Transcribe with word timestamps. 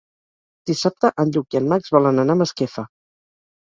Dissabte 0.71 1.13
en 1.25 1.35
Lluc 1.37 1.59
i 1.59 1.61
en 1.63 1.71
Max 1.77 1.97
volen 1.99 2.27
anar 2.27 2.39
a 2.39 2.43
Masquefa. 2.45 2.91